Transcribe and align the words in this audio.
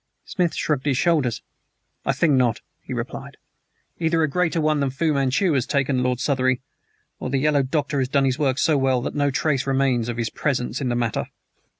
Smith 0.25 0.55
shrugged 0.55 0.87
his 0.87 0.97
shoulders. 0.97 1.43
"I 2.07 2.11
think 2.11 2.33
not," 2.33 2.61
he 2.81 2.91
replied. 2.91 3.37
"Either 3.99 4.23
a 4.23 4.27
greater 4.27 4.59
One 4.59 4.79
than 4.79 4.89
Fu 4.89 5.13
Manchu 5.13 5.53
has 5.53 5.67
taken 5.67 6.01
Lord 6.01 6.19
Southery, 6.19 6.59
or 7.19 7.29
the 7.29 7.37
yellow 7.37 7.61
doctor 7.61 7.99
has 7.99 8.09
done 8.09 8.25
his 8.25 8.39
work 8.39 8.57
so 8.57 8.79
well 8.79 9.03
that 9.03 9.13
no 9.13 9.29
trace 9.29 9.67
remains 9.67 10.09
of 10.09 10.17
his 10.17 10.31
presence 10.31 10.81
in 10.81 10.89
the 10.89 10.95
matter." 10.95 11.27